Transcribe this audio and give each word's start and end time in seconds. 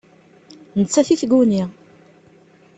Nettat 0.79 1.07
i 1.13 1.15
tguni. 1.21 1.63